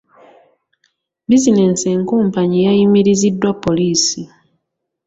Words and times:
Bizinensi 1.27 1.85
enkumpanyi 1.95 2.57
yayimiriziddwa 2.65 3.51
poliisi. 3.63 4.21